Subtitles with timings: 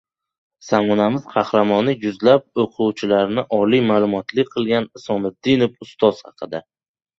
[0.69, 6.67] Zamonamiz qahramoni: yuzlab o‘quvchilarni oliy ma’lumotli qilgan Isomiddinov ustoz haqida